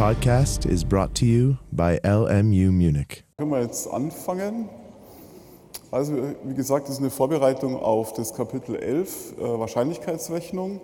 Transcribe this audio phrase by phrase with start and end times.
[0.00, 3.22] podcast is brought to you by LMU Munich.
[3.36, 4.70] Können wir jetzt anfangen?
[5.90, 6.14] Also,
[6.44, 10.80] wie gesagt, das ist eine Vorbereitung auf das Kapitel 11, äh, Wahrscheinlichkeitsrechnung.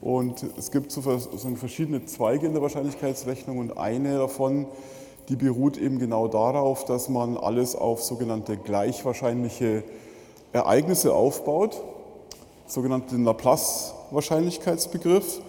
[0.00, 4.66] Und es gibt so verschiedene Zweige in der Wahrscheinlichkeitsrechnung und eine davon,
[5.28, 9.84] die beruht eben genau darauf, dass man alles auf sogenannte gleichwahrscheinliche
[10.52, 11.80] Ereignisse aufbaut,
[12.66, 15.40] sogenannten Laplace-Wahrscheinlichkeitsbegriff.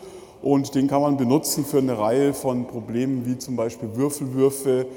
[0.41, 4.87] Und den kann man benutzen für eine Reihe von Problemen wie zum Beispiel Würfelwürfe,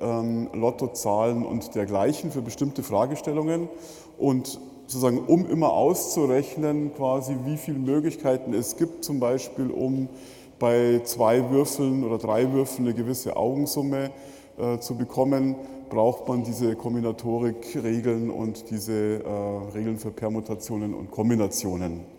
[0.00, 3.68] ähm, Lottozahlen und dergleichen für bestimmte Fragestellungen.
[4.18, 10.08] Und sozusagen, um immer auszurechnen, quasi wie viele Möglichkeiten es gibt, zum Beispiel um
[10.58, 14.10] bei zwei Würfeln oder drei Würfeln eine gewisse Augensumme
[14.58, 15.56] äh, zu bekommen,
[15.88, 22.11] braucht man diese Kombinatorik-Regeln und diese äh, Regeln für Permutationen und Kombinationen.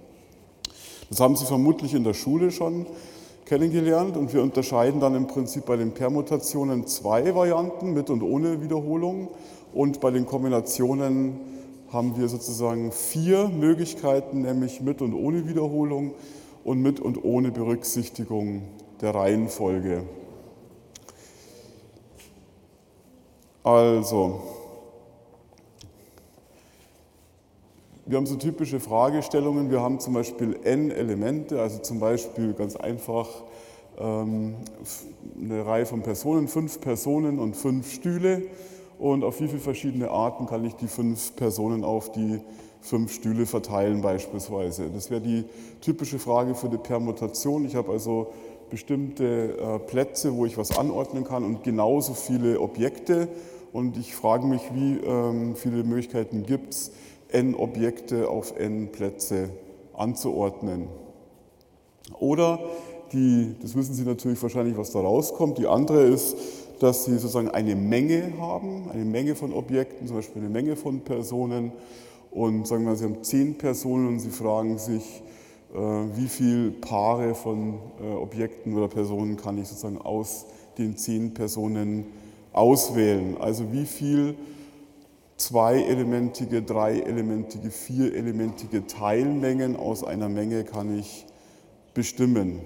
[1.09, 2.85] Das haben Sie vermutlich in der Schule schon
[3.45, 8.61] kennengelernt und wir unterscheiden dann im Prinzip bei den Permutationen zwei Varianten mit und ohne
[8.61, 9.27] Wiederholung
[9.73, 11.39] und bei den Kombinationen
[11.91, 16.13] haben wir sozusagen vier Möglichkeiten, nämlich mit und ohne Wiederholung
[16.63, 18.63] und mit und ohne Berücksichtigung
[19.01, 20.03] der Reihenfolge.
[23.63, 24.41] Also,
[28.05, 29.71] wir haben so typische Fragestellungen.
[29.71, 33.29] Wir haben zum Beispiel n Elemente, also zum Beispiel ganz einfach
[33.97, 34.55] ähm,
[35.39, 38.43] eine Reihe von Personen, fünf Personen und fünf Stühle.
[38.99, 42.41] Und auf wie viele verschiedene Arten kann ich die fünf Personen auf die
[42.81, 44.89] fünf Stühle verteilen beispielsweise?
[44.93, 45.45] Das wäre die
[45.81, 47.65] typische Frage für die Permutation.
[47.65, 48.33] Ich habe also
[48.69, 53.29] bestimmte äh, Plätze, wo ich was anordnen kann und genauso viele Objekte.
[53.71, 56.91] Und ich frage mich, wie ähm, viele Möglichkeiten gibt es,
[57.33, 59.49] n Objekte auf n Plätze
[59.93, 60.87] anzuordnen.
[62.19, 62.59] Oder
[63.11, 65.57] die, das wissen Sie natürlich wahrscheinlich, was da rauskommt.
[65.57, 66.35] Die andere ist,
[66.79, 71.01] dass Sie sozusagen eine Menge haben, eine Menge von Objekten, zum Beispiel eine Menge von
[71.01, 71.71] Personen.
[72.31, 75.21] Und sagen wir, Sie haben zehn Personen und Sie fragen sich,
[75.73, 80.45] äh, wie viele Paare von äh, Objekten oder Personen kann ich sozusagen aus
[80.77, 82.05] den zehn Personen
[82.51, 83.37] auswählen.
[83.39, 84.35] Also wie viel
[85.43, 91.25] zwei-elementige, drei-elementige, vier-elementige Teilmengen aus einer Menge kann ich
[91.93, 92.61] bestimmen.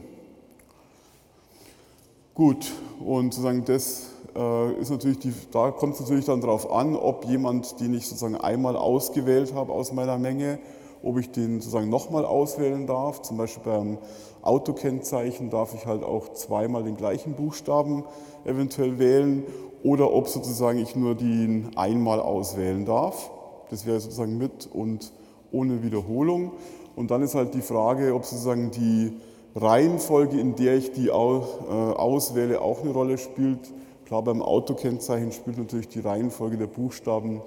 [2.36, 2.72] Gut,
[3.04, 7.26] und sozusagen das äh, ist natürlich die, da kommt es natürlich dann darauf an, ob
[7.26, 10.60] jemand, den ich sozusagen einmal ausgewählt habe aus meiner Menge,
[11.02, 13.24] ob ich den sozusagen nochmal auswählen darf.
[13.24, 13.98] Zum Beispiel beim
[14.44, 18.04] Autokennzeichen darf ich halt auch zweimal den gleichen Buchstaben
[18.46, 19.44] eventuell wählen
[19.84, 23.32] oder ob sozusagen ich nur den einmal auswählen darf.
[23.70, 25.12] Das wäre sozusagen mit und
[25.52, 26.52] ohne Wiederholung.
[26.96, 29.14] Und dann ist halt die Frage, ob sozusagen die
[29.56, 33.60] Reihenfolge, in der ich die äh, auswähle, auch eine Rolle spielt.
[34.06, 37.42] Klar, beim Autokennzeichen spielt natürlich die Reihenfolge der Buchstaben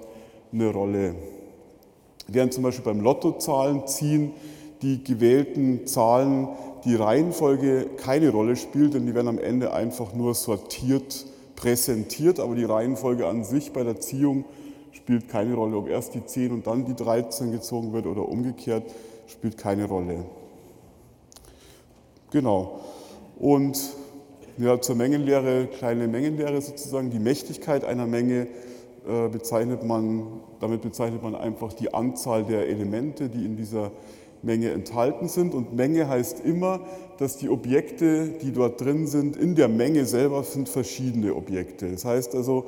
[0.53, 1.15] eine Rolle.
[2.27, 4.33] Während zum Beispiel beim Lottozahlen ziehen
[4.81, 6.49] die gewählten Zahlen
[6.85, 11.25] die Reihenfolge keine Rolle spielt, denn die werden am Ende einfach nur sortiert
[11.61, 14.45] präsentiert, aber die Reihenfolge an sich bei der Ziehung
[14.91, 15.77] spielt keine Rolle.
[15.77, 18.83] Ob erst die 10 und dann die 13 gezogen wird oder umgekehrt,
[19.27, 20.25] spielt keine Rolle.
[22.31, 22.81] Genau.
[23.37, 23.79] Und
[24.57, 28.47] ja, zur Mengenlehre, kleine Mengenlehre sozusagen, die Mächtigkeit einer Menge
[29.07, 33.91] äh, bezeichnet man, damit bezeichnet man einfach die Anzahl der Elemente, die in dieser
[34.43, 35.53] Menge enthalten sind.
[35.53, 36.81] Und Menge heißt immer,
[37.17, 41.91] dass die Objekte, die dort drin sind, in der Menge selber sind verschiedene Objekte.
[41.91, 42.65] Das heißt also,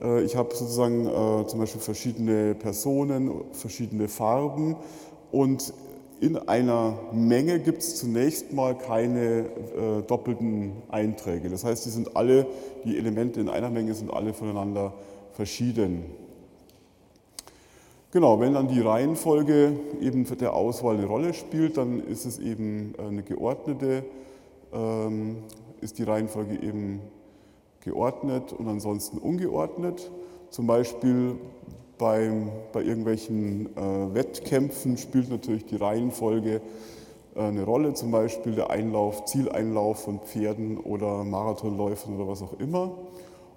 [0.00, 4.76] äh, ich habe sozusagen äh, zum Beispiel verschiedene Personen, verschiedene Farben
[5.32, 5.72] und
[6.20, 11.48] in einer Menge gibt es zunächst mal keine äh, doppelten Einträge.
[11.48, 12.46] Das heißt, die sind alle,
[12.84, 14.94] die Elemente in einer Menge sind alle voneinander
[15.32, 16.04] verschieden.
[18.10, 22.38] Genau, wenn dann die Reihenfolge eben für der Auswahl eine Rolle spielt, dann ist es
[22.38, 24.02] eben eine geordnete,
[24.72, 25.36] ähm,
[25.82, 27.02] ist die Reihenfolge eben
[27.80, 30.10] geordnet und ansonsten ungeordnet.
[30.48, 31.34] Zum Beispiel
[31.98, 36.62] beim, bei irgendwelchen äh, Wettkämpfen spielt natürlich die Reihenfolge
[37.36, 42.58] äh, eine Rolle, zum Beispiel der Einlauf, Zieleinlauf von Pferden oder Marathonläufern oder was auch
[42.58, 42.90] immer.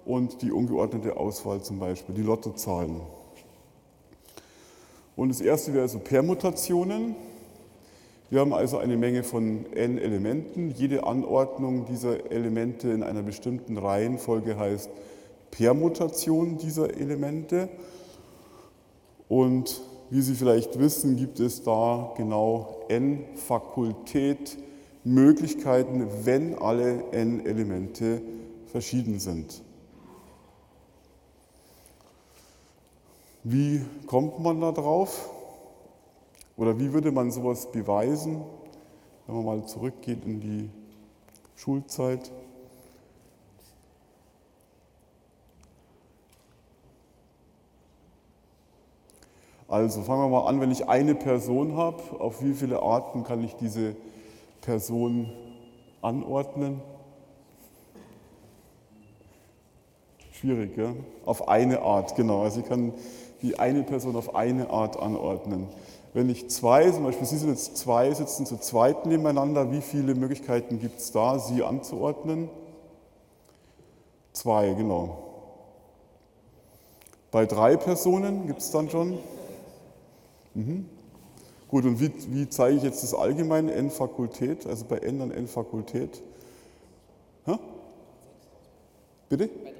[0.04, 3.00] Und die ungeordnete Auswahl zum Beispiel, die Lottozahlen.
[5.16, 7.14] Und das erste wäre also Permutationen.
[8.30, 10.70] Wir haben also eine Menge von n Elementen.
[10.70, 14.88] Jede Anordnung dieser Elemente in einer bestimmten Reihenfolge heißt
[15.50, 17.68] Permutation dieser Elemente.
[19.28, 24.56] Und wie Sie vielleicht wissen, gibt es da genau n Fakultät
[25.04, 28.22] Möglichkeiten, wenn alle n Elemente
[28.66, 29.62] verschieden sind.
[33.44, 35.30] Wie kommt man da drauf?
[36.56, 38.42] Oder wie würde man sowas beweisen,
[39.26, 40.70] wenn man mal zurückgeht in die
[41.56, 42.30] Schulzeit?
[49.66, 53.42] Also fangen wir mal an, wenn ich eine Person habe, auf wie viele Arten kann
[53.42, 53.96] ich diese
[54.60, 55.32] Person
[56.02, 56.80] anordnen?
[60.42, 60.92] Schwierig, ja?
[61.24, 62.42] Auf eine Art, genau.
[62.42, 62.92] Also ich kann
[63.42, 65.68] die eine Person auf eine Art anordnen.
[66.14, 70.16] Wenn ich zwei, zum Beispiel Sie sind jetzt zwei, sitzen zu zweit nebeneinander, wie viele
[70.16, 72.50] Möglichkeiten gibt es da, sie anzuordnen?
[74.32, 75.18] Zwei, genau.
[77.30, 79.18] Bei drei Personen gibt es dann schon
[80.54, 80.86] Mhm.
[81.68, 86.20] Gut, und wie, wie, zeige ich jetzt das allgemeine N-Fakultät, also bei N an N-Fakultät?
[89.28, 89.48] Bitte?
[89.48, 89.72] Bei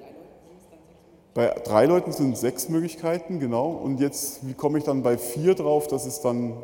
[1.34, 3.70] drei Leuten sind sechs Möglichkeiten, genau.
[3.70, 6.54] Und jetzt, wie komme ich dann bei vier drauf, dass es dann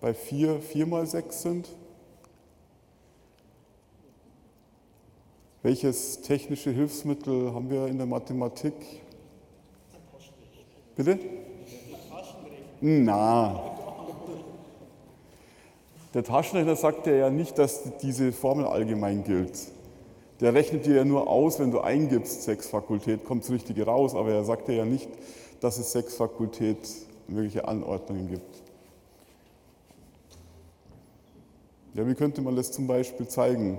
[0.00, 1.68] bei vier vier mal sechs sind?
[5.62, 8.74] Welches technische Hilfsmittel haben wir in der Mathematik?
[10.96, 11.18] Bitte?
[12.80, 13.62] Na.
[16.14, 19.56] Der Taschenrechner sagt ja nicht, dass diese Formel allgemein gilt.
[20.40, 24.14] Der rechnet dir ja nur aus, wenn du eingibst, sechs Fakultät, kommt das Richtige raus,
[24.14, 25.08] aber er sagt dir ja nicht,
[25.60, 26.78] dass es sechs Fakultät
[27.28, 28.62] mögliche Anordnungen gibt.
[31.94, 33.78] Ja, wie könnte man das zum Beispiel zeigen?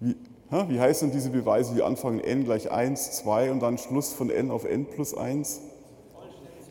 [0.00, 0.16] Wie,
[0.50, 4.50] wie heißen diese Beweise, die anfangen n gleich 1, 2 und dann Schluss von n
[4.50, 5.60] auf n plus 1?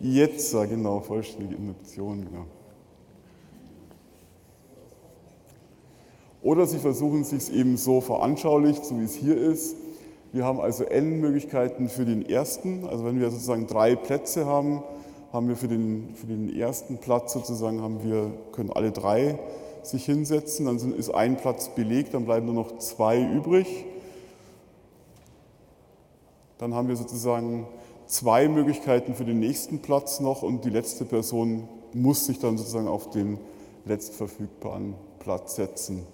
[0.02, 2.46] Jetzt, genau, vollständige Induktion, genau.
[6.44, 9.76] Oder Sie versuchen es sich eben so veranschaulicht, so wie es hier ist.
[10.32, 12.88] Wir haben also n Möglichkeiten für den ersten.
[12.88, 14.82] Also wenn wir sozusagen drei Plätze haben,
[15.34, 19.38] haben wir für den, für den ersten Platz sozusagen, haben wir, können alle drei
[19.84, 20.66] sich hinsetzen.
[20.66, 23.86] Dann ist ein Platz belegt, dann bleiben nur noch zwei übrig.
[26.58, 27.68] Dann haben wir sozusagen
[28.08, 32.88] zwei Möglichkeiten für den nächsten Platz noch und die letzte Person muss sich dann sozusagen
[32.88, 33.40] auf den
[33.86, 36.06] letztverfügbaren Platz setzen.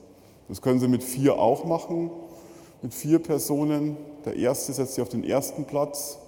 [0.47, 2.09] Das können Sie mit vier auch machen,
[2.81, 3.97] mit vier Personen.
[4.25, 6.19] Der erste setzt sich auf den ersten Platz.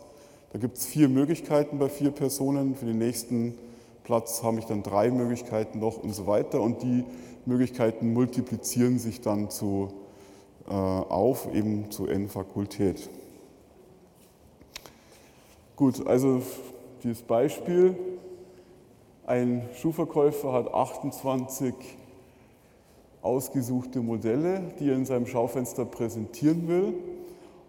[0.52, 2.76] Da gibt es vier Möglichkeiten bei vier Personen.
[2.76, 3.58] Für den nächsten
[4.04, 6.60] Platz habe ich dann drei Möglichkeiten noch und so weiter.
[6.62, 7.06] Und die
[7.46, 9.90] Möglichkeiten multiplizieren sich dann zu,
[10.68, 13.10] äh, auf, eben zu n Fakultät.
[15.78, 16.42] Gut, also
[17.04, 17.96] dieses Beispiel.
[19.26, 21.74] Ein Schuhverkäufer hat 28
[23.22, 26.94] ausgesuchte Modelle, die er in seinem Schaufenster präsentieren will.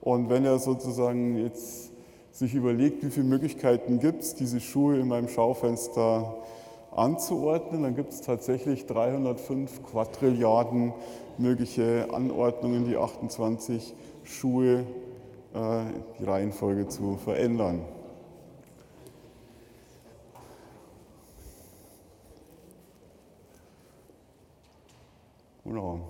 [0.01, 1.91] Und wenn er sozusagen jetzt
[2.33, 6.37] sich überlegt, wie viele Möglichkeiten gibt es, diese Schuhe in meinem Schaufenster
[6.95, 10.93] anzuordnen, dann gibt es tatsächlich 305 Quadrilliarden
[11.39, 13.95] mögliche Anordnungen, die 28
[14.25, 14.85] Schuhe,
[15.55, 15.83] äh,
[16.19, 17.81] die Reihenfolge zu verändern.
[25.71, 26.01] Genau.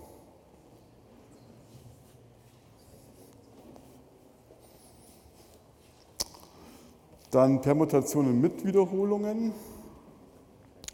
[7.31, 9.53] Dann Permutationen mit Wiederholungen.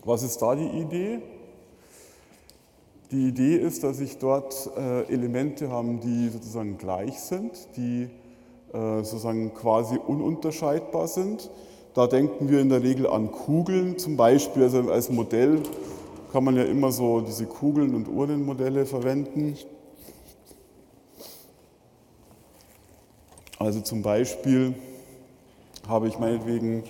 [0.05, 1.21] Was ist da die Idee?
[3.13, 8.09] Die Idee ist, dass ich dort äh, Elemente habe, die sozusagen gleich sind, die
[8.73, 11.53] äh, sozusagen quasi ununterscheidbar sind.
[11.95, 15.63] Da denken wir in der Regel an Kugeln zum Beispiel, also als Modell
[16.33, 19.57] kann man ja immer so diese Kugeln- und Urnenmodelle verwenden.
[23.59, 24.75] Also zum Beispiel
[25.89, 26.85] habe ich meinetwegen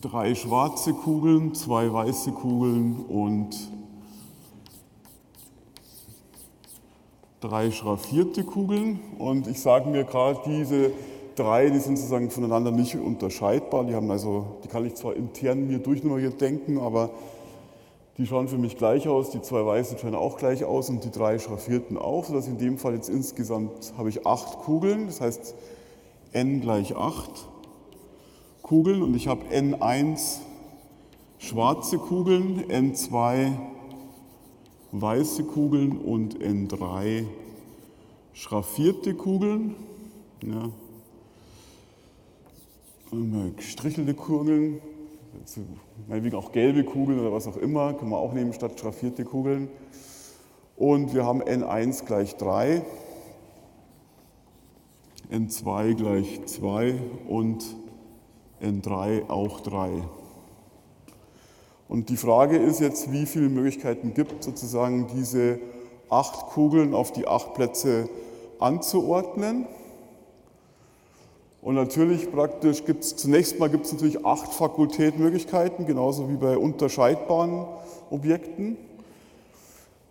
[0.00, 3.56] drei schwarze Kugeln, zwei weiße Kugeln und
[7.40, 9.00] drei schraffierte Kugeln.
[9.18, 10.92] Und ich sage mir gerade, diese
[11.36, 13.84] drei, die sind sozusagen voneinander nicht unterscheidbar.
[13.84, 17.10] Die, haben also, die kann ich zwar intern mir durchnummeriert denken, aber
[18.18, 19.30] die schauen für mich gleich aus.
[19.30, 22.76] Die zwei weißen schauen auch gleich aus und die drei schraffierten auch, sodass in dem
[22.76, 25.06] Fall jetzt insgesamt habe ich acht Kugeln.
[25.06, 25.54] Das heißt
[26.32, 27.48] n gleich acht
[28.62, 30.38] Kugeln und ich habe n1
[31.38, 33.52] schwarze Kugeln, n2
[34.92, 37.24] weiße Kugeln und n3
[38.32, 39.74] schraffierte Kugeln.
[40.42, 40.70] Ja,
[43.56, 44.80] gestrichelte Kugeln,
[46.08, 49.68] meinetwegen auch gelbe Kugeln oder was auch immer, können wir auch nehmen statt schraffierte Kugeln.
[50.76, 52.82] Und wir haben n1 gleich 3,
[55.30, 56.94] n2 gleich 2
[57.28, 57.76] und
[58.62, 60.02] n3 auch 3.
[61.88, 65.58] Und die Frage ist jetzt, wie viele Möglichkeiten gibt sozusagen diese
[66.08, 68.08] acht Kugeln auf die acht Plätze
[68.60, 69.66] anzuordnen.
[71.62, 76.56] Und natürlich praktisch gibt es zunächst mal gibt es natürlich acht Fakultätmöglichkeiten, genauso wie bei
[76.56, 77.66] unterscheidbaren
[78.08, 78.78] Objekten.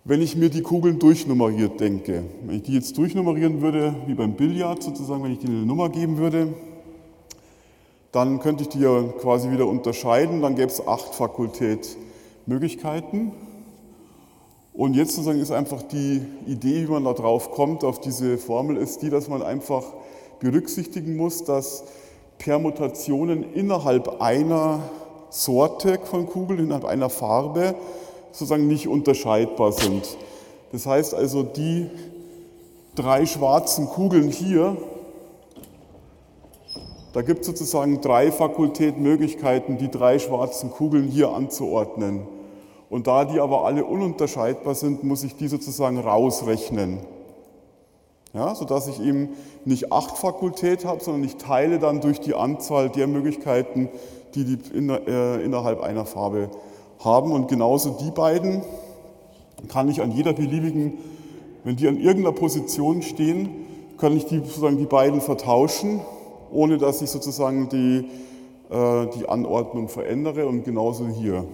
[0.04, 4.34] Wenn ich mir die Kugeln durchnummeriert denke, wenn ich die jetzt durchnummerieren würde, wie beim
[4.34, 6.54] Billard sozusagen, wenn ich denen eine Nummer geben würde,
[8.12, 13.32] dann könnte ich die ja quasi wieder unterscheiden, dann gäbe es acht Fakultätmöglichkeiten.
[14.74, 18.78] Und jetzt sozusagen ist einfach die Idee, wie man da drauf kommt, auf diese Formel,
[18.78, 19.84] ist die, dass man einfach
[20.40, 21.84] berücksichtigen muss, dass
[22.38, 24.82] Permutationen innerhalb einer
[25.30, 27.76] Sorte von Kugeln, innerhalb einer Farbe
[28.32, 30.18] sozusagen nicht unterscheidbar sind.
[30.72, 31.90] Das heißt also, die
[32.96, 34.78] drei schwarzen Kugeln hier,
[37.14, 42.22] da gibt es sozusagen drei Fakultätmöglichkeiten, die drei schwarzen Kugeln hier anzuordnen.
[42.90, 47.00] Und da die aber alle ununterscheidbar sind, muss ich die sozusagen rausrechnen.
[48.34, 49.30] Ja, sodass ich eben
[49.66, 53.90] nicht acht Fakultät habe, sondern ich teile dann durch die Anzahl der Möglichkeiten,
[54.36, 56.50] die die äh, innerhalb einer Farbe
[57.00, 57.32] haben.
[57.32, 58.62] Und genauso die beiden
[59.68, 61.00] kann ich an jeder beliebigen,
[61.64, 63.50] wenn die an irgendeiner Position stehen,
[63.98, 66.02] kann ich die, sozusagen die beiden vertauschen,
[66.52, 68.06] ohne dass ich sozusagen die,
[68.74, 70.48] äh, die Anordnung verändere.
[70.48, 71.46] Und genauso hier.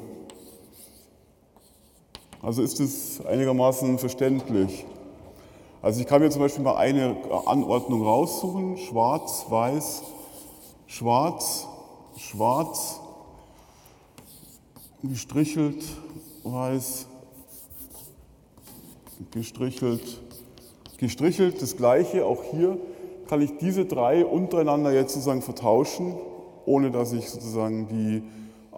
[2.41, 4.85] Also ist es einigermaßen verständlich.
[5.85, 7.15] Also ich kann mir zum Beispiel mal eine
[7.45, 8.75] Anordnung raussuchen.
[8.77, 10.01] Schwarz, weiß,
[10.87, 11.67] schwarz,
[12.17, 12.99] schwarz,
[15.03, 15.85] gestrichelt,
[16.43, 17.05] weiß,
[19.29, 20.21] gestrichelt,
[20.97, 21.61] gestrichelt.
[21.61, 22.79] Das gleiche, auch hier
[23.27, 26.15] kann ich diese drei untereinander jetzt sozusagen vertauschen,
[26.65, 28.23] ohne dass ich sozusagen die,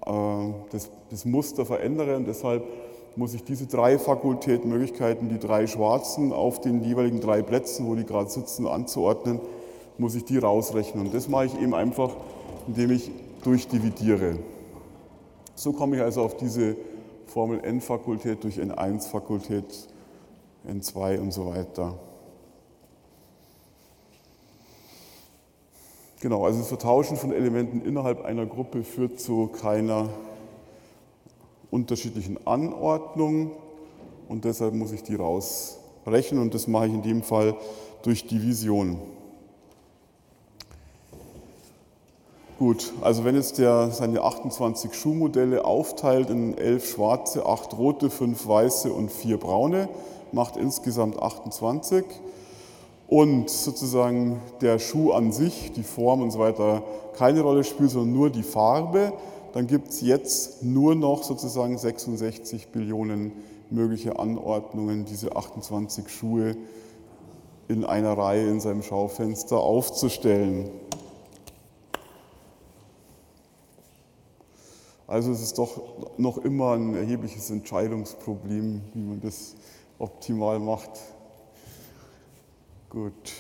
[0.06, 2.18] äh, das, das Muster verändere.
[2.18, 2.66] Und deshalb
[3.18, 8.06] muss ich diese drei Fakultätmöglichkeiten, die drei schwarzen auf den jeweiligen drei Plätzen, wo die
[8.06, 9.40] gerade sitzen, anzuordnen,
[9.98, 11.08] muss ich die rausrechnen.
[11.08, 12.16] Und das mache ich eben einfach,
[12.68, 13.10] indem ich
[13.44, 14.38] durchdividiere.
[15.56, 16.76] So komme ich also auf diese
[17.26, 19.66] Formel n-Fakultät durch n1-Fakultät,
[20.70, 21.96] n2 und so weiter.
[26.22, 30.10] Genau, also das Vertauschen von Elementen innerhalb einer Gruppe führt zu keiner
[31.72, 33.52] unterschiedlichen Anordnung
[34.30, 37.56] und deshalb muss ich die rausrechnen und das mache ich in dem Fall
[38.04, 39.00] durch Division.
[42.60, 48.48] Gut, also wenn jetzt der seine 28 Schuhmodelle aufteilt in 11 schwarze, 8 rote, 5
[48.48, 49.90] weiße und 4 braune,
[50.32, 52.04] macht insgesamt 28
[53.08, 56.82] und sozusagen der Schuh an sich, die Form und so weiter
[57.16, 59.14] keine Rolle spielt, sondern nur die Farbe,
[59.58, 63.32] dann gibt es jetzt nur noch sozusagen 66 Billionen
[63.72, 66.56] mögliche Anordnungen, diese 28 Schuhe
[67.68, 70.70] in einer Reihe in seinem Schaufenster aufzustellen.
[75.08, 75.82] Also es ist doch
[76.20, 79.56] noch immer ein erhebliches Entscheidungsproblem, wie man das
[79.98, 80.92] optimal macht.
[82.92, 83.34] Gut.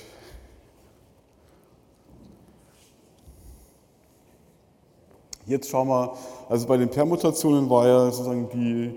[5.48, 6.12] Jetzt schauen wir,
[6.50, 8.96] also bei den Permutationen war ja sozusagen die,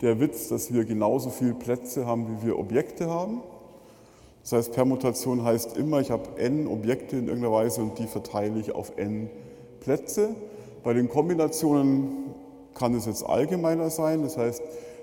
[0.00, 3.40] der Witz, dass wir genauso viele Plätze haben, wie wir Objekte haben.
[4.42, 8.58] Das heißt, Permutation heißt immer, ich habe n Objekte in irgendeiner Weise und die verteile
[8.58, 9.30] ich auf n
[9.78, 10.30] Plätze.
[10.82, 12.34] Bei den Kombinationen
[12.74, 14.22] kann es jetzt allgemeiner sein.
[14.24, 14.60] Das heißt,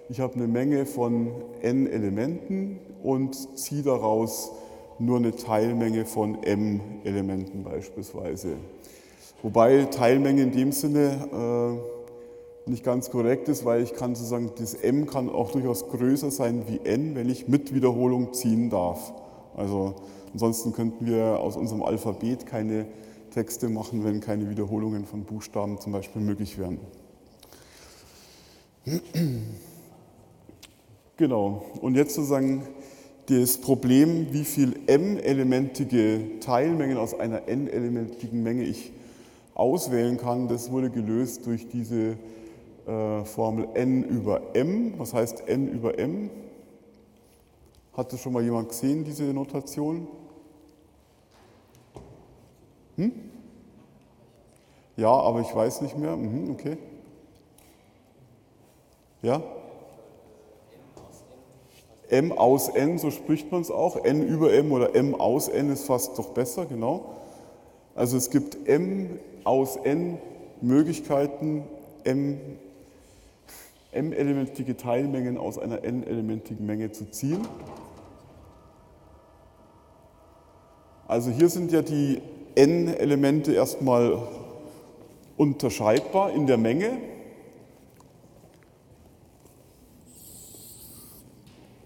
[0.09, 4.51] ich habe eine Menge von n Elementen und ziehe daraus
[4.97, 8.57] nur eine Teilmenge von m Elementen beispielsweise.
[9.41, 11.79] Wobei Teilmenge in dem Sinne
[12.67, 16.29] äh, nicht ganz korrekt ist, weil ich kann sozusagen, das m kann auch durchaus größer
[16.29, 19.13] sein wie n, wenn ich mit Wiederholung ziehen darf.
[19.55, 19.95] Also
[20.33, 22.85] ansonsten könnten wir aus unserem Alphabet keine
[23.31, 26.79] Texte machen, wenn keine Wiederholungen von Buchstaben zum Beispiel möglich wären.
[31.17, 32.63] Genau, und jetzt sozusagen
[33.27, 38.91] das Problem, wie viel m-elementige Teilmengen aus einer n-elementigen Menge ich
[39.59, 42.17] auswählen kann, das wurde gelöst durch diese
[42.87, 44.93] äh, Formel n über m.
[44.97, 46.29] Was heißt n über m?
[47.93, 50.07] Hat das schon mal jemand gesehen, diese Notation?
[52.95, 53.11] Hm?
[54.95, 56.15] Ja, aber ich weiß nicht mehr.
[56.15, 56.77] Mhm, okay.
[62.09, 64.03] m aus n, so spricht man es auch.
[64.03, 67.15] n über m oder m aus n ist fast doch besser, genau.
[67.95, 70.17] Also es gibt m aus n
[70.61, 71.63] Möglichkeiten,
[72.03, 72.39] m,
[73.91, 77.47] m-elementige Teilmengen aus einer n-elementigen Menge zu ziehen.
[81.07, 82.21] Also hier sind ja die
[82.55, 84.27] n-Elemente erstmal
[85.37, 86.99] unterscheidbar in der Menge.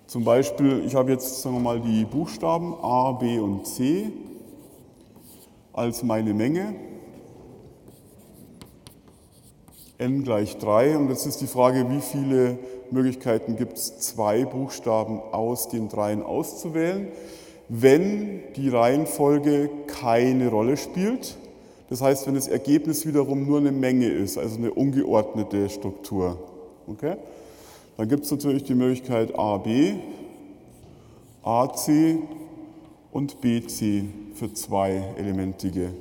[0.08, 4.12] Zum Beispiel, ich habe jetzt sagen wir mal die Buchstaben A, B und C
[5.72, 6.76] als meine Menge.
[10.04, 12.58] N gleich 3 und jetzt ist die Frage, wie viele
[12.92, 17.08] Möglichkeiten gibt es, zwei Buchstaben aus den dreien auszuwählen,
[17.70, 21.38] wenn die Reihenfolge keine Rolle spielt.
[21.90, 26.38] Das heißt, wenn das Ergebnis wiederum nur eine Menge ist, also eine ungeordnete Struktur.
[26.88, 27.16] Okay?
[27.96, 29.68] Dann gibt es natürlich die Möglichkeit AB,
[31.44, 32.18] AC
[33.12, 35.94] und BC für zwei elementige.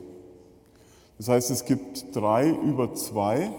[1.18, 3.50] Das heißt, es gibt 3 über 2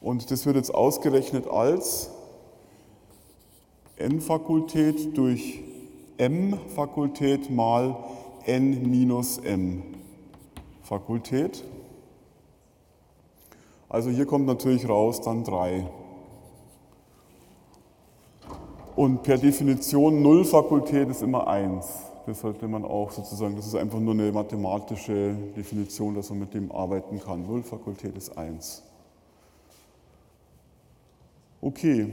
[0.00, 2.10] und das wird jetzt ausgerechnet als
[3.96, 5.62] n-Fakultät durch
[6.16, 7.96] m-Fakultät mal
[8.46, 9.82] n minus m
[10.82, 11.62] Fakultät.
[13.88, 15.86] Also hier kommt natürlich raus dann 3.
[18.96, 21.86] Und per Definition Null-Fakultät ist immer 1.
[22.26, 26.54] Das sollte man auch sozusagen, das ist einfach nur eine mathematische Definition, dass man mit
[26.54, 27.46] dem arbeiten kann.
[27.46, 28.82] Null-Fakultät ist 1.
[31.62, 32.08] Okay,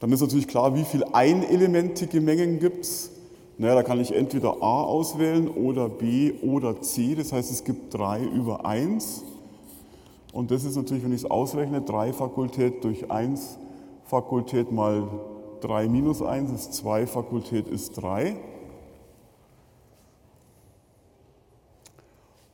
[0.00, 3.10] dann ist natürlich klar, wie viele einelementige Mengen gibt es.
[3.56, 7.14] Naja, da kann ich entweder A auswählen oder B oder C.
[7.14, 9.24] Das heißt, es gibt 3 über 1.
[10.32, 13.58] Und das ist natürlich, wenn ich es ausrechne, 3 Fakultät durch 1
[14.04, 15.08] Fakultät mal
[15.60, 18.36] 3 minus 1 ist 2 Fakultät ist 3.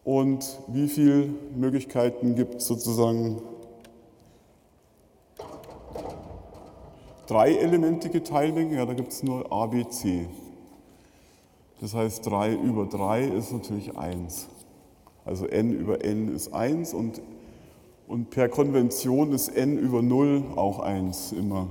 [0.04, 3.42] Und wie viele Möglichkeiten gibt es sozusagen
[7.28, 10.26] dreielementige Teilmenge, ja, da gibt es nur A, B, C.
[11.80, 14.48] Das heißt, 3 über 3 ist natürlich 1.
[15.24, 17.20] Also n über n ist 1 und,
[18.08, 21.68] und per Konvention ist n über 0 auch 1 immer.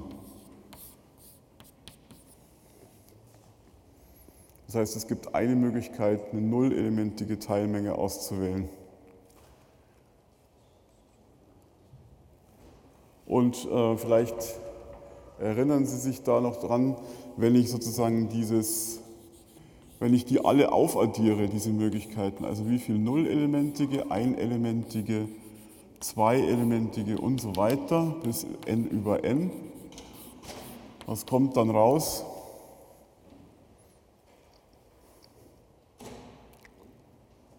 [4.67, 8.69] Das heißt, es gibt eine Möglichkeit, eine nullelementige Teilmenge auszuwählen.
[13.25, 14.59] Und äh, vielleicht
[15.39, 16.95] Erinnern Sie sich da noch dran,
[17.35, 18.99] wenn ich sozusagen dieses,
[19.99, 25.27] wenn ich die alle aufaddiere, diese Möglichkeiten, also wie viele Nullelementige, Einelementige,
[25.99, 29.51] Zweielementige und so weiter bis n über n.
[31.05, 32.25] Was kommt dann raus?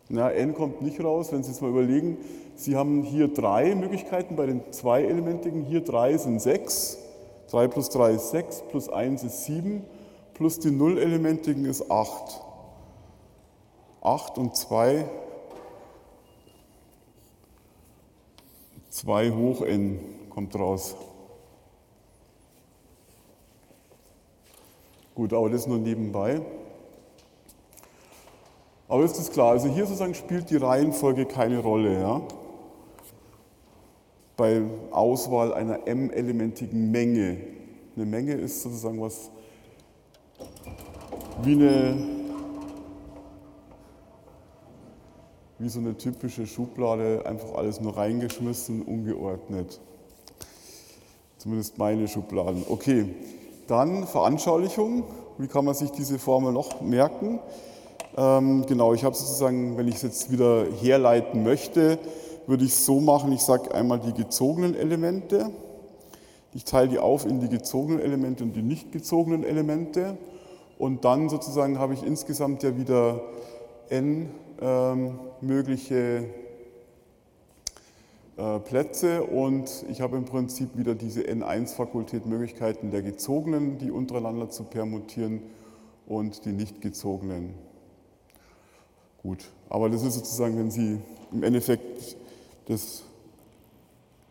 [0.09, 2.17] Na, n kommt nicht raus, wenn Sie jetzt mal überlegen,
[2.57, 6.99] Sie haben hier drei Möglichkeiten bei den Zweielementigen, hier drei sind sechs
[7.51, 9.85] 3 plus 3 ist 6, plus 1 ist 7,
[10.35, 12.43] plus die Nullelementigen ist 8.
[14.03, 15.09] 8 und 2,
[18.91, 20.95] 2 hoch n kommt raus.
[25.15, 26.41] Gut, aber das nur nebenbei.
[28.89, 29.51] Aber ist das klar?
[29.51, 32.01] Also hier sozusagen spielt die Reihenfolge keine Rolle.
[32.01, 32.23] Ja?
[34.39, 37.39] Bei Auswahl einer m-elementigen Menge.
[37.97, 39.31] Eine Menge ist sozusagen was
[41.43, 41.97] wie eine
[45.59, 49.81] wie so eine typische Schublade, einfach alles nur reingeschmissen, ungeordnet.
[51.39, 52.63] Zumindest meine Schubladen.
[52.69, 53.17] Okay,
[53.67, 55.03] dann Veranschaulichung.
[55.39, 57.41] Wie kann man sich diese Formel noch merken?
[58.17, 61.99] Ähm, genau, ich habe sozusagen, wenn ich es jetzt wieder herleiten möchte,
[62.49, 65.51] würde ich so machen, ich sage einmal die gezogenen Elemente.
[66.55, 70.17] Ich teile die auf in die gezogenen Elemente und die nicht gezogenen Elemente.
[70.79, 73.21] Und dann sozusagen habe ich insgesamt ja wieder
[73.91, 74.31] n
[74.61, 76.25] ähm, mögliche
[78.39, 84.49] äh, Plätze und ich habe im Prinzip wieder diese N1-Fakultät Möglichkeiten der gezogenen, die untereinander
[84.49, 85.43] zu permutieren
[86.07, 87.55] und die nicht gezogenen.
[89.23, 90.99] Gut, aber das ist sozusagen, wenn Sie
[91.31, 92.17] im Endeffekt
[92.69, 93.03] das,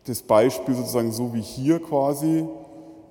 [0.04, 2.46] das Beispiel sozusagen so wie hier quasi,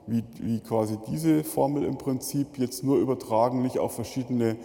[0.07, 4.57] wie, wie quasi diese Formel im Prinzip jetzt nur übertragen, nicht auf verschiedene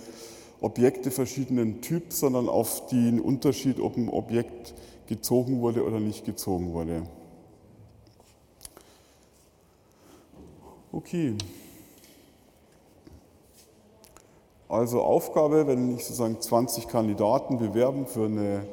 [0.60, 4.74] Objekte verschiedenen Typs, sondern auf den Unterschied, ob ein Objekt
[5.08, 7.02] gezogen wurde oder nicht gezogen wurde.
[10.92, 11.34] Okay.
[14.68, 18.66] Also Aufgabe, wenn ich sozusagen 20 Kandidaten bewerben für eine,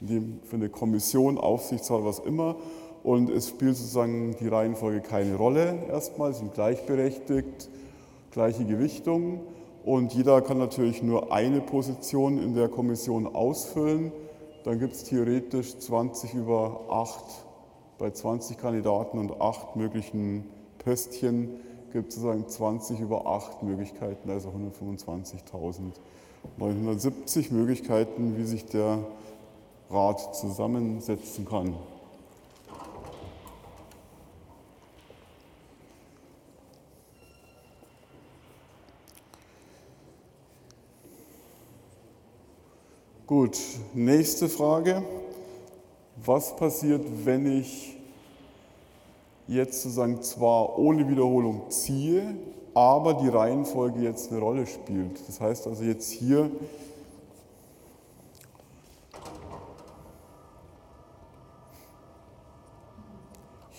[0.00, 2.56] für eine Kommission, Aufsichtsrat, was immer,
[3.02, 7.70] und es spielt sozusagen die Reihenfolge keine Rolle erstmal, sind gleichberechtigt,
[8.30, 9.40] gleiche Gewichtung.
[9.84, 14.12] Und jeder kann natürlich nur eine Position in der Kommission ausfüllen.
[14.64, 17.24] Dann gibt es theoretisch 20 über 8
[17.96, 20.44] bei 20 Kandidaten und 8 möglichen
[20.78, 21.56] Pöstchen
[21.92, 24.52] gibt es sozusagen 20 über 8 Möglichkeiten, also
[26.58, 28.98] 125.970 Möglichkeiten, wie sich der
[29.90, 31.74] Rat zusammensetzen kann.
[43.26, 43.58] Gut,
[43.94, 45.04] nächste Frage.
[46.24, 47.96] Was passiert, wenn ich
[49.46, 52.34] jetzt sozusagen zwar ohne Wiederholung ziehe,
[52.74, 55.26] aber die Reihenfolge jetzt eine Rolle spielt?
[55.28, 56.50] Das heißt also jetzt hier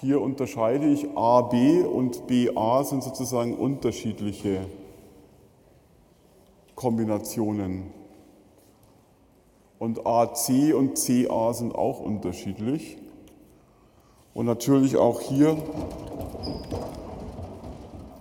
[0.01, 4.65] Hier unterscheide ich AB und BA sind sozusagen unterschiedliche
[6.73, 7.83] Kombinationen.
[9.77, 12.97] Und AC und CA sind auch unterschiedlich.
[14.33, 15.55] Und natürlich auch hier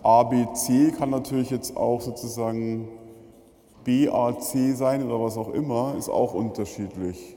[0.02, 2.88] ABC kann natürlich jetzt auch sozusagen
[3.86, 7.36] BAC sein oder was auch immer, ist auch unterschiedlich.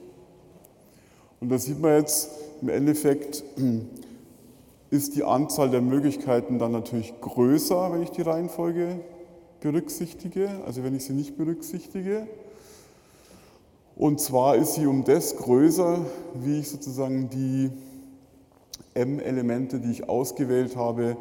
[1.40, 2.30] Und da sieht man jetzt
[2.62, 3.42] im Endeffekt,
[4.94, 9.00] ist die Anzahl der Möglichkeiten dann natürlich größer, wenn ich die Reihenfolge
[9.60, 12.28] berücksichtige, also wenn ich sie nicht berücksichtige.
[13.96, 15.98] Und zwar ist sie um das größer,
[16.36, 17.72] wie ich sozusagen die
[18.94, 21.18] M-Elemente, die ich ausgewählt habe,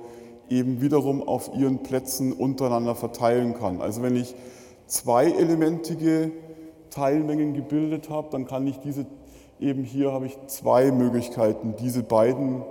[0.50, 3.80] eben wiederum auf ihren Plätzen untereinander verteilen kann.
[3.80, 4.34] Also wenn ich
[4.86, 6.30] zwei elementige
[6.90, 9.06] Teilmengen gebildet habe, dann kann ich diese
[9.60, 12.62] eben hier habe ich zwei Möglichkeiten, diese beiden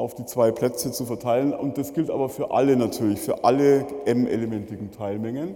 [0.00, 1.52] auf die zwei Plätze zu verteilen.
[1.52, 5.54] Und das gilt aber für alle natürlich, für alle m-elementigen Teilmengen.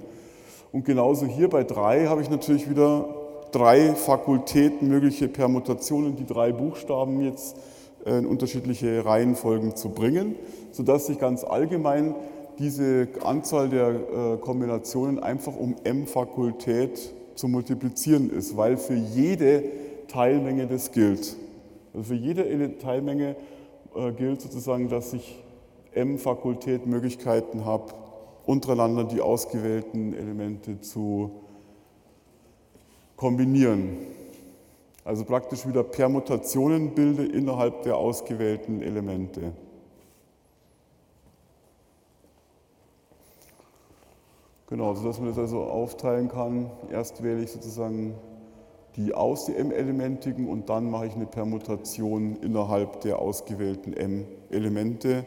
[0.72, 3.08] Und genauso hier bei drei habe ich natürlich wieder
[3.52, 7.56] drei Fakultäten, mögliche Permutationen, die drei Buchstaben jetzt
[8.04, 10.34] äh, in unterschiedliche Reihenfolgen zu bringen,
[10.72, 12.14] sodass sich ganz allgemein
[12.58, 19.64] diese Anzahl der äh, Kombinationen einfach um m Fakultät zu multiplizieren ist, weil für jede
[20.08, 21.36] Teilmenge das gilt.
[21.92, 23.36] Also für jede Teilmenge
[23.96, 25.42] äh, gilt sozusagen, dass ich
[25.92, 27.92] m Fakultät Möglichkeiten habe,
[28.46, 31.30] untereinander die ausgewählten Elemente zu
[33.16, 33.96] kombinieren.
[35.04, 39.52] Also praktisch wieder Permutationen bilde innerhalb der ausgewählten Elemente.
[44.66, 46.70] Genau, sodass man das also aufteilen kann.
[46.90, 48.14] Erst wähle ich sozusagen
[48.96, 55.24] die aus M-Elementigen und dann mache ich eine Permutation innerhalb der ausgewählten M-Elemente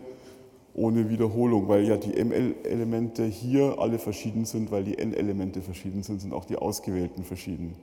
[0.74, 6.22] ohne Wiederholung, weil ja die M-Elemente hier alle verschieden sind, weil die N-Elemente verschieden sind,
[6.22, 7.76] sind auch die ausgewählten verschieden.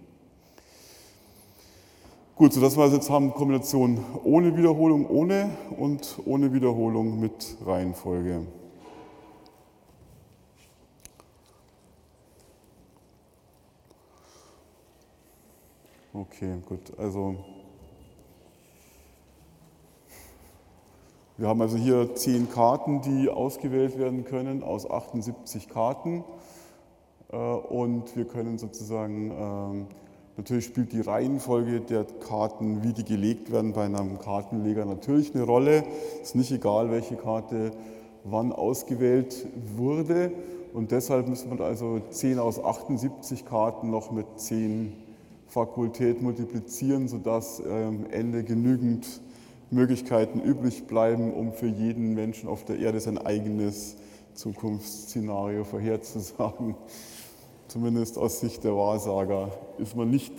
[2.37, 8.42] Gut, sodass wir jetzt haben Kombination ohne Wiederholung, ohne und ohne Wiederholung mit Reihenfolge.
[16.16, 17.35] Okay, gut, also
[21.37, 26.22] Wir haben also hier zehn Karten, die ausgewählt werden können aus 78 Karten.
[27.33, 29.87] Äh, und wir können sozusagen, ähm,
[30.37, 35.42] natürlich spielt die Reihenfolge der Karten, wie die gelegt werden, bei einem Kartenleger natürlich eine
[35.42, 35.83] Rolle.
[36.22, 37.72] Es ist nicht egal, welche Karte
[38.22, 40.31] wann ausgewählt wurde.
[40.72, 45.04] Und deshalb müssen wir also 10 aus 78 Karten noch mit 10
[45.46, 49.20] Fakultät multiplizieren, sodass am ähm, Ende genügend
[49.70, 53.96] Möglichkeiten übrig bleiben, um für jeden Menschen auf der Erde sein eigenes
[54.35, 56.74] Zukunftsszenario vorherzusagen.
[57.68, 60.33] Zumindest aus Sicht der Wahrsager ist man nicht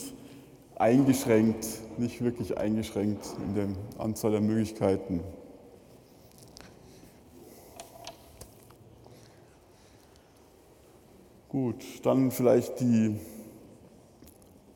[0.76, 5.22] eingeschränkt, nicht wirklich eingeschränkt in der Anzahl der Möglichkeiten.
[11.50, 13.16] Gut, dann vielleicht die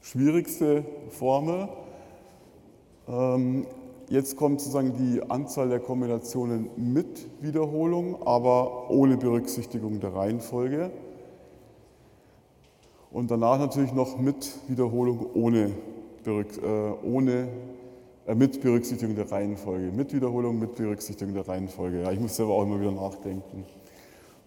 [0.10, 1.70] schwierigste Formel.
[3.08, 3.66] Ähm,
[4.10, 10.90] Jetzt kommt sozusagen die Anzahl der Kombinationen mit Wiederholung, aber ohne Berücksichtigung der Reihenfolge.
[13.12, 15.70] Und danach natürlich noch mit Wiederholung ohne,
[16.26, 16.42] äh,
[17.04, 17.50] ohne
[18.26, 19.92] äh, mit Berücksichtigung der Reihenfolge.
[19.92, 22.02] Mit Wiederholung, mit Berücksichtigung der Reihenfolge.
[22.02, 23.64] Ja, ich muss selber auch immer wieder nachdenken.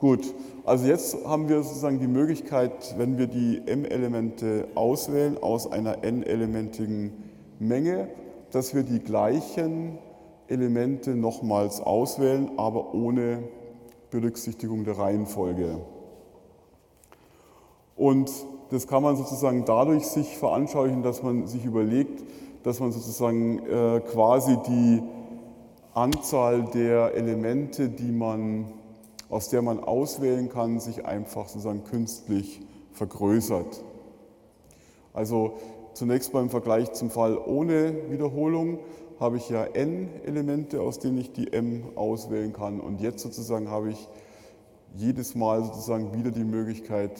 [0.02, 0.34] Gut,
[0.64, 7.12] also jetzt haben wir sozusagen die Möglichkeit, wenn wir die m-Elemente auswählen aus einer n-elementigen
[7.60, 8.08] Menge,
[8.50, 9.98] dass wir die gleichen
[10.48, 13.44] Elemente nochmals auswählen, aber ohne
[14.10, 15.78] Berücksichtigung der Reihenfolge.
[17.94, 18.28] Und
[18.70, 22.24] das kann man sozusagen dadurch sich veranschaulichen, dass man sich überlegt,
[22.64, 25.00] dass man sozusagen äh, quasi die
[25.94, 28.81] Anzahl der Elemente, die man,
[29.32, 32.60] aus der man auswählen kann, sich einfach sozusagen künstlich
[32.92, 33.82] vergrößert.
[35.14, 35.54] Also
[35.94, 38.80] zunächst beim Vergleich zum Fall ohne Wiederholung
[39.18, 42.78] habe ich ja n Elemente, aus denen ich die m auswählen kann.
[42.78, 44.08] Und jetzt sozusagen habe ich
[44.96, 47.18] jedes Mal sozusagen wieder die Möglichkeit,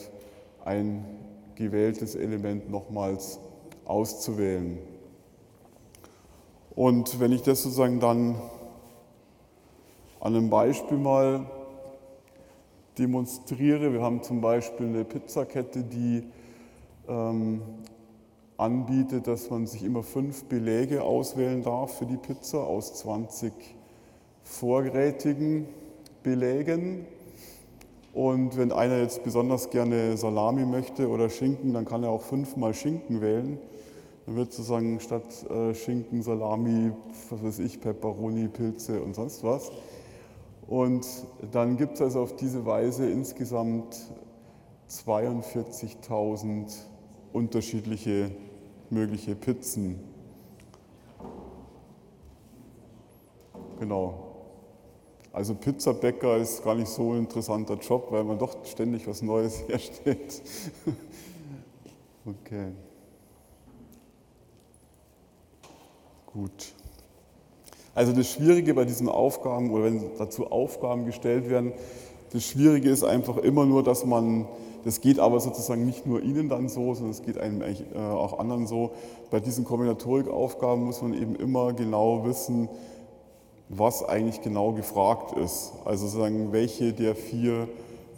[0.66, 1.07] ein
[1.55, 3.40] gewähltes Element nochmals
[3.87, 4.77] auszuwählen.
[6.75, 8.35] Und wenn ich das sozusagen dann
[10.20, 11.46] an einem Beispiel mal
[12.99, 16.25] demonstriere, wir haben zum Beispiel eine Pizzakette, die
[17.09, 17.63] ähm,
[18.57, 23.53] anbietet, dass man sich immer fünf Beläge auswählen darf für die Pizza aus 20
[24.45, 25.67] vorrätigen
[26.23, 27.07] Belägen.
[28.13, 32.75] Und wenn einer jetzt besonders gerne Salami möchte oder Schinken, dann kann er auch fünfmal
[32.75, 33.59] Schinken wählen.
[34.27, 36.93] Dann wird sozusagen statt äh, Schinken, Salami,
[37.31, 39.73] was weiß ich, Peperoni, Pilze und sonst was.
[40.73, 41.07] Und
[41.51, 43.95] dann gibt es also auf diese Weise insgesamt
[44.89, 46.73] 42.000
[47.35, 48.31] unterschiedliche
[48.89, 50.01] mögliche Pizzen.
[53.81, 54.35] Genau.
[55.31, 59.65] Also Pizzabäcker ist gar nicht so ein interessanter Job, weil man doch ständig was Neues
[59.69, 60.41] herstellt.
[62.25, 62.73] okay.
[66.25, 66.73] Gut.
[67.95, 71.73] Also das Schwierige bei diesen Aufgaben oder wenn dazu Aufgaben gestellt werden,
[72.33, 74.47] das Schwierige ist einfach immer nur, dass man
[74.85, 77.99] das geht aber sozusagen nicht nur Ihnen dann so, sondern es geht einem eigentlich äh,
[77.99, 78.91] auch anderen so.
[79.31, 82.69] Bei diesen Kombinatorikaufgaben muss man eben immer genau wissen,
[83.69, 85.73] was eigentlich genau gefragt ist.
[85.85, 87.69] Also sozusagen, welche der vier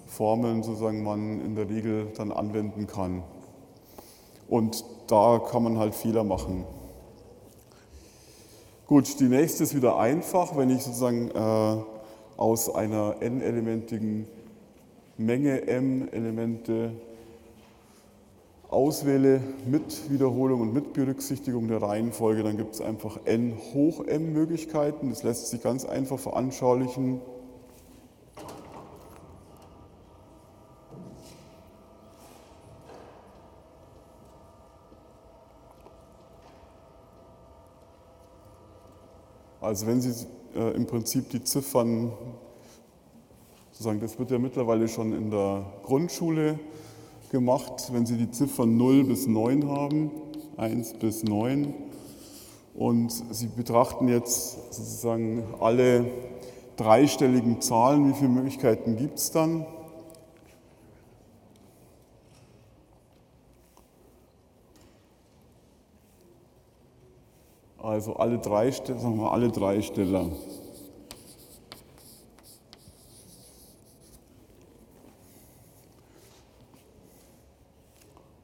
[0.07, 3.23] Formeln sozusagen man in der Regel dann anwenden kann.
[4.49, 6.65] Und da kann man halt Fehler machen.
[8.87, 11.83] Gut, die nächste ist wieder einfach, wenn ich sozusagen äh,
[12.37, 14.27] aus einer n-elementigen
[15.17, 16.91] Menge m Elemente
[18.69, 24.35] auswähle mit Wiederholung und mit Berücksichtigung der Reihenfolge, dann gibt es einfach n hoch m
[24.35, 25.09] Möglichkeiten.
[25.09, 27.23] Das lässt sich ganz einfach veranschaulichen.
[39.65, 42.13] Also wenn Sie äh, im Prinzip die Ziffern
[43.73, 46.59] sozusagen, das wird ja mittlerweile schon in der Grundschule
[47.31, 50.11] gemacht, wenn Sie die Ziffern 0 bis 9 haben,
[50.59, 51.73] 1 bis 9.
[52.75, 56.11] Und Sie betrachten jetzt sozusagen alle
[56.77, 59.65] dreistelligen Zahlen, wie viele Möglichkeiten gibt es dann?
[68.05, 70.27] Also alle drei, sagen wir alle drei Steller.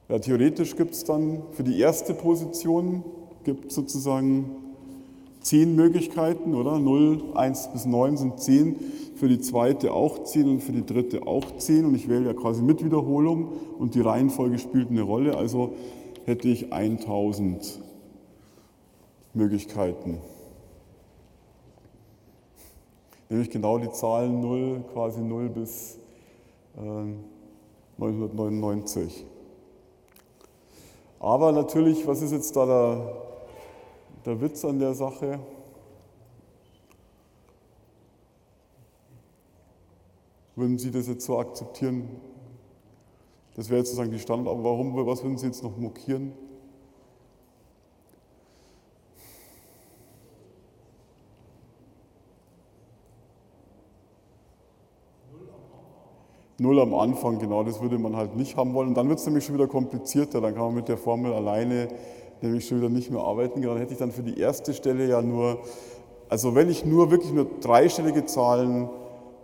[0.08, 3.04] Ja, theoretisch gibt es dann für die erste Position
[3.44, 4.46] gibt sozusagen
[5.42, 6.78] zehn Möglichkeiten, oder?
[6.78, 8.76] 0, 1 bis 9 sind 10,
[9.16, 12.32] für die zweite auch 10 und für die dritte auch 10 und ich wähle ja
[12.32, 13.48] quasi mit Wiederholung.
[13.78, 15.74] Und die Reihenfolge spielt eine Rolle, also
[16.24, 17.89] hätte ich 1000
[19.34, 20.20] Möglichkeiten.
[23.28, 25.98] Nämlich genau die Zahlen 0, quasi 0 bis
[26.76, 27.14] äh,
[27.96, 29.24] 999.
[31.20, 33.12] Aber natürlich, was ist jetzt da der,
[34.24, 35.38] der Witz an der Sache?
[40.56, 42.08] Würden Sie das jetzt so akzeptieren?
[43.54, 46.32] Das wäre jetzt sozusagen die Standard, aber warum, was würden Sie jetzt noch mokieren?
[56.60, 58.88] Null am Anfang, genau, das würde man halt nicht haben wollen.
[58.88, 60.42] Und dann wird es nämlich schon wieder komplizierter.
[60.42, 61.88] Dann kann man mit der Formel alleine
[62.42, 63.62] nämlich schon wieder nicht mehr arbeiten.
[63.62, 65.60] Dann hätte ich dann für die erste Stelle ja nur,
[66.28, 68.90] also wenn ich nur wirklich nur dreistellige Zahlen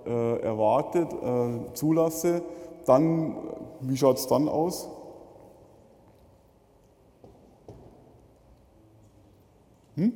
[0.05, 2.43] äh, erwartet, äh, zulasse,
[2.85, 3.35] dann,
[3.81, 4.91] wie schaut es dann aus?
[9.95, 10.13] Hm?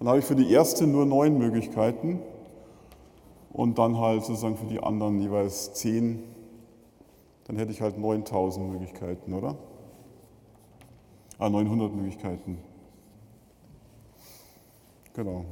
[0.00, 2.18] Dann habe ich für die erste nur neun Möglichkeiten.
[3.52, 6.22] Und dann halt sozusagen für die anderen jeweils 10,
[7.44, 9.56] dann hätte ich halt 9000 Möglichkeiten, oder?
[11.38, 12.58] Ah, 900 Möglichkeiten.
[15.14, 15.44] Genau.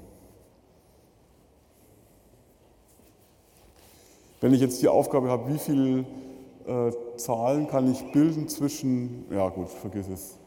[4.40, 6.04] Wenn ich jetzt die Aufgabe habe, wie viele
[6.66, 10.38] äh, Zahlen kann ich bilden zwischen, ja gut, vergiss es.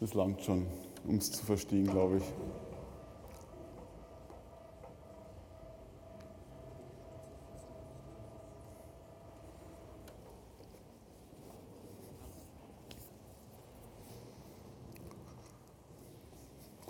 [0.00, 0.66] Das langt schon,
[1.08, 2.24] um es zu verstehen, glaube ich.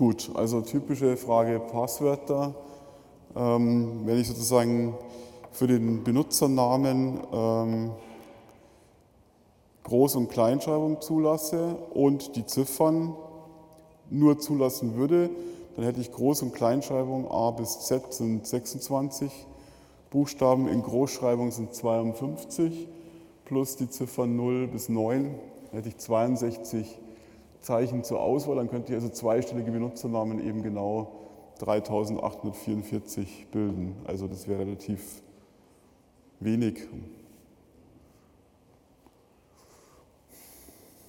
[0.04, 2.54] Gut, also typische Frage Passwörter.
[3.34, 4.92] Ähm, wenn ich sozusagen
[5.50, 7.90] für den Benutzernamen ähm,
[9.82, 13.14] Groß- und Kleinschreibung zulasse und die Ziffern
[14.10, 15.30] nur zulassen würde,
[15.74, 19.32] dann hätte ich Groß- und Kleinschreibung A bis Z sind 26
[20.10, 22.88] Buchstaben, in Großschreibung sind 52
[23.46, 25.34] plus die Ziffern 0 bis 9,
[25.70, 27.00] dann hätte ich 62
[27.64, 31.12] Zeichen zur Auswahl, dann könnte ich also zweistellige Benutzernamen eben genau
[31.60, 33.96] 3844 bilden.
[34.04, 35.22] Also das wäre relativ
[36.40, 36.86] wenig.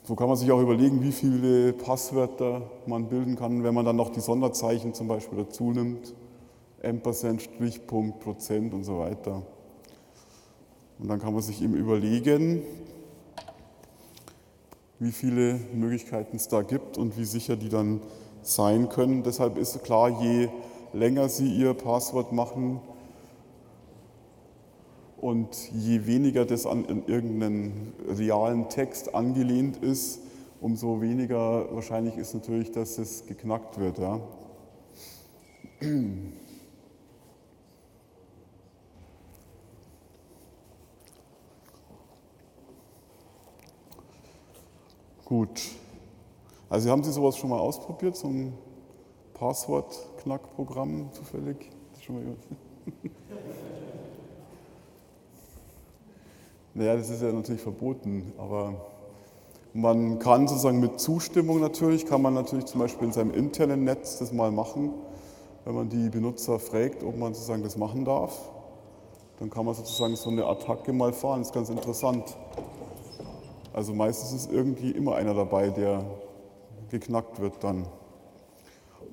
[0.04, 3.98] So kann man sich auch überlegen, wie viele Passwörter man bilden kann, wenn man dann
[3.98, 6.14] noch die Sonderzeichen zum Beispiel dazu nimmt.
[6.82, 9.42] Ampersand, Strichpunkt, Prozent und so weiter.
[11.00, 12.62] Und dann kann man sich eben überlegen,
[15.00, 18.02] wie viele Möglichkeiten es da gibt und wie sicher die dann
[18.42, 19.24] sein können.
[19.24, 20.50] Deshalb ist klar, je
[20.94, 22.80] länger Sie Ihr Passwort machen
[25.18, 30.20] und je weniger das an irgendeinen realen Text angelehnt ist,
[30.62, 33.98] umso weniger wahrscheinlich ist natürlich, dass es geknackt wird.
[33.98, 34.20] Ja.
[45.36, 45.62] Gut.
[46.70, 48.54] Also haben Sie sowas schon mal ausprobiert, so ein
[49.34, 51.72] Passwort-Knackprogramm zufällig?
[52.00, 52.24] Schon mal
[56.74, 58.76] naja, das ist ja natürlich verboten, aber
[59.74, 64.20] man kann sozusagen mit Zustimmung natürlich, kann man natürlich zum Beispiel in seinem internen Netz
[64.20, 64.94] das mal machen,
[65.66, 68.40] wenn man die Benutzer fragt, ob man sozusagen das machen darf.
[69.40, 72.38] Dann kann man sozusagen so eine Attacke mal fahren, das ist ganz interessant.
[73.76, 76.06] Also meistens ist irgendwie immer einer dabei, der
[76.92, 77.86] geknackt wird dann.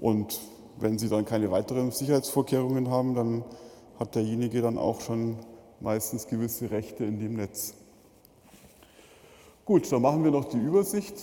[0.01, 0.41] Und
[0.79, 3.45] wenn Sie dann keine weiteren Sicherheitsvorkehrungen haben, dann
[3.99, 5.37] hat derjenige dann auch schon
[5.81, 7.75] meistens gewisse Rechte in dem Netz.
[9.65, 11.17] Gut, dann machen wir noch die Übersicht.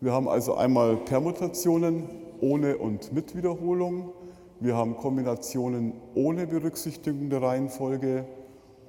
[0.00, 2.04] Wir haben also einmal Permutationen
[2.40, 4.12] ohne und mit Wiederholung.
[4.60, 8.26] Wir haben Kombinationen ohne Berücksichtigung der Reihenfolge,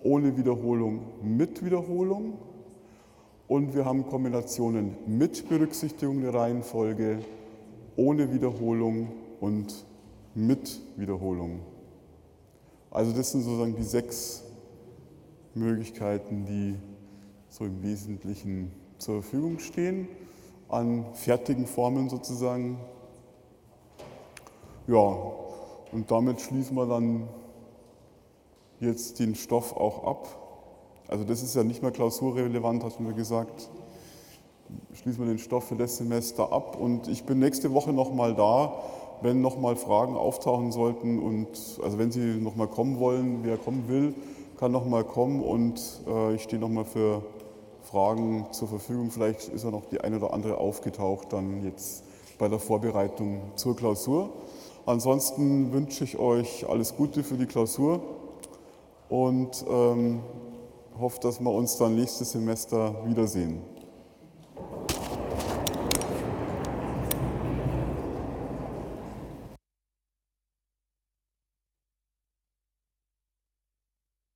[0.03, 2.37] ohne Wiederholung, mit Wiederholung.
[3.47, 7.19] Und wir haben Kombinationen mit Berücksichtigung der Reihenfolge,
[7.95, 9.85] ohne Wiederholung und
[10.33, 11.59] mit Wiederholung.
[12.89, 14.43] Also das sind sozusagen die sechs
[15.53, 16.75] Möglichkeiten, die
[17.49, 20.07] so im Wesentlichen zur Verfügung stehen,
[20.67, 22.79] an fertigen Formeln sozusagen.
[24.87, 25.17] Ja,
[25.91, 27.27] und damit schließen wir dann
[28.79, 30.44] jetzt den Stoff auch ab.
[31.07, 33.69] Also das ist ja nicht mehr klausurrelevant, hatten wir gesagt.
[34.93, 38.81] Schließen wir den Stoff für das Semester ab und ich bin nächste Woche nochmal da,
[39.21, 41.47] wenn nochmal Fragen auftauchen sollten und
[41.83, 44.15] also wenn Sie nochmal kommen wollen, wer kommen will,
[44.57, 47.21] kann nochmal kommen und äh, ich stehe nochmal für
[47.83, 49.11] Fragen zur Verfügung.
[49.11, 52.03] Vielleicht ist ja noch die eine oder andere aufgetaucht dann jetzt
[52.39, 54.29] bei der Vorbereitung zur Klausur.
[54.87, 58.01] Ansonsten wünsche ich euch alles Gute für die Klausur
[59.09, 60.19] und ähm,
[60.99, 63.61] hoffe, dass wir uns dann nächstes Semester wiedersehen.